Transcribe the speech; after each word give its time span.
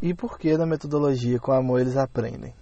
e 0.00 0.14
porquê 0.14 0.56
da 0.56 0.66
metodologia 0.66 1.38
com 1.38 1.52
amor 1.52 1.80
eles 1.80 1.96
aprendem. 1.96 2.54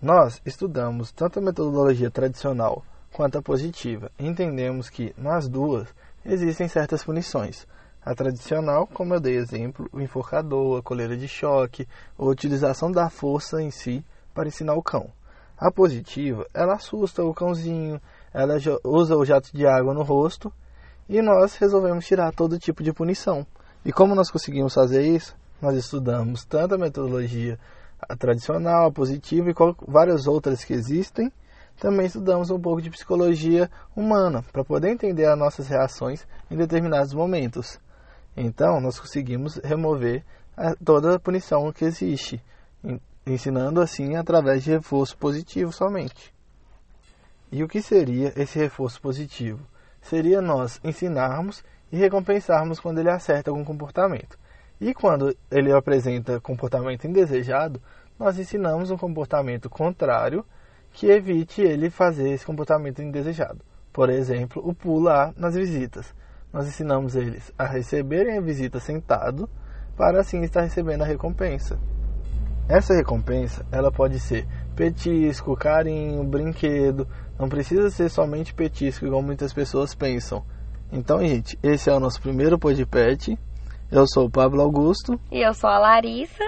Nós 0.00 0.40
estudamos 0.46 1.10
tanto 1.10 1.38
a 1.38 1.42
metodologia 1.42 2.10
tradicional 2.10 2.84
quanto 3.12 3.38
a 3.38 3.42
positiva. 3.42 4.10
Entendemos 4.18 4.88
que 4.88 5.12
nas 5.18 5.48
duas 5.48 5.88
existem 6.24 6.68
certas 6.68 7.02
punições. 7.02 7.66
A 8.04 8.14
tradicional, 8.14 8.86
como 8.86 9.14
eu 9.14 9.20
dei 9.20 9.36
exemplo, 9.36 9.88
o 9.92 10.00
enforcador, 10.00 10.78
a 10.78 10.82
coleira 10.82 11.16
de 11.16 11.26
choque, 11.26 11.86
a 12.16 12.24
utilização 12.24 12.92
da 12.92 13.10
força 13.10 13.60
em 13.60 13.70
si 13.70 14.04
para 14.32 14.48
ensinar 14.48 14.74
o 14.74 14.82
cão. 14.82 15.10
A 15.58 15.72
positiva, 15.72 16.46
ela 16.54 16.74
assusta 16.74 17.24
o 17.24 17.34
cãozinho, 17.34 18.00
ela 18.32 18.54
usa 18.84 19.16
o 19.16 19.24
jato 19.24 19.50
de 19.52 19.66
água 19.66 19.92
no 19.92 20.04
rosto 20.04 20.52
e 21.08 21.20
nós 21.20 21.56
resolvemos 21.56 22.06
tirar 22.06 22.32
todo 22.32 22.58
tipo 22.58 22.84
de 22.84 22.92
punição. 22.92 23.44
E 23.84 23.92
como 23.92 24.14
nós 24.14 24.30
conseguimos 24.30 24.74
fazer 24.74 25.02
isso? 25.02 25.36
Nós 25.60 25.76
estudamos 25.76 26.44
tanto 26.44 26.74
a 26.74 26.78
metodologia 26.78 27.58
tradicional, 28.18 28.86
a 28.86 28.92
positiva 28.92 29.50
e 29.50 29.54
várias 29.86 30.26
outras 30.26 30.64
que 30.64 30.72
existem. 30.72 31.32
Também 31.80 32.06
estudamos 32.06 32.50
um 32.50 32.60
pouco 32.60 32.80
de 32.80 32.90
psicologia 32.90 33.70
humana 33.94 34.42
para 34.52 34.64
poder 34.64 34.90
entender 34.90 35.26
as 35.26 35.38
nossas 35.38 35.68
reações 35.68 36.26
em 36.50 36.56
determinados 36.56 37.12
momentos. 37.12 37.80
Então, 38.36 38.80
nós 38.80 39.00
conseguimos 39.00 39.56
remover 39.56 40.24
toda 40.84 41.16
a 41.16 41.20
punição 41.20 41.72
que 41.72 41.84
existe, 41.84 42.42
ensinando 43.26 43.80
assim 43.80 44.16
através 44.16 44.62
de 44.62 44.70
reforço 44.70 45.16
positivo 45.16 45.72
somente. 45.72 46.32
E 47.50 47.64
o 47.64 47.68
que 47.68 47.82
seria 47.82 48.32
esse 48.36 48.58
reforço 48.58 49.00
positivo? 49.00 49.60
Seria 50.00 50.40
nós 50.40 50.80
ensinarmos 50.84 51.64
e 51.90 51.96
recompensarmos 51.96 52.78
quando 52.78 52.98
ele 52.98 53.10
acerta 53.10 53.50
algum 53.50 53.64
comportamento. 53.64 54.38
E 54.80 54.94
quando 54.94 55.34
ele 55.50 55.72
apresenta 55.72 56.40
comportamento 56.40 57.06
indesejado, 57.06 57.80
nós 58.18 58.38
ensinamos 58.38 58.90
um 58.90 58.96
comportamento 58.96 59.68
contrário 59.68 60.44
que 60.92 61.06
evite 61.06 61.62
ele 61.62 61.90
fazer 61.90 62.30
esse 62.30 62.46
comportamento 62.46 63.02
indesejado. 63.02 63.60
Por 63.92 64.08
exemplo, 64.10 64.62
o 64.64 64.74
pular 64.74 65.32
nas 65.36 65.54
visitas. 65.54 66.14
Nós 66.52 66.66
ensinamos 66.66 67.14
eles 67.14 67.52
a 67.58 67.66
receberem 67.66 68.38
a 68.38 68.40
visita 68.40 68.80
sentado, 68.80 69.48
para 69.96 70.20
assim 70.20 70.42
estar 70.42 70.62
recebendo 70.62 71.02
a 71.02 71.06
recompensa. 71.06 71.78
Essa 72.68 72.94
recompensa, 72.94 73.66
ela 73.72 73.90
pode 73.90 74.20
ser 74.20 74.46
petisco, 74.76 75.56
carinho, 75.56 76.22
brinquedo, 76.22 77.08
não 77.38 77.48
precisa 77.48 77.90
ser 77.90 78.08
somente 78.08 78.54
petisco, 78.54 79.06
igual 79.06 79.22
muitas 79.22 79.52
pessoas 79.52 79.94
pensam. 79.94 80.44
Então, 80.92 81.18
gente, 81.20 81.58
esse 81.62 81.90
é 81.90 81.92
o 81.92 82.00
nosso 82.00 82.20
primeiro 82.20 82.58
podcast. 82.58 83.38
Eu 83.90 84.06
sou 84.06 84.26
o 84.26 84.30
Pablo 84.30 84.60
Augusto. 84.60 85.18
E 85.32 85.40
eu 85.40 85.54
sou 85.54 85.70
a 85.70 85.78
Larissa. 85.78 86.44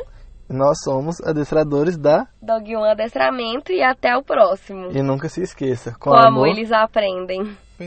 Nós 0.46 0.78
somos 0.84 1.20
adestradores 1.22 1.96
da 1.96 2.26
Dog 2.42 2.76
One 2.76 2.90
Adestramento 2.90 3.72
e 3.72 3.82
até 3.82 4.14
o 4.16 4.22
próximo. 4.22 4.90
E 4.90 5.00
nunca 5.00 5.28
se 5.28 5.40
esqueça, 5.40 5.92
com, 5.92 6.10
com 6.10 6.16
amor, 6.16 6.26
amor 6.26 6.48
eles 6.48 6.70
aprendem. 6.70 7.56